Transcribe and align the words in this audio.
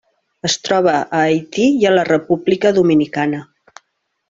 Es 0.47 0.53
troba 0.67 0.93
a 1.01 1.19
Haití 1.19 1.67
i 1.83 1.87
a 1.91 1.93
la 1.97 2.07
República 2.09 2.73
Dominicana. 2.81 3.45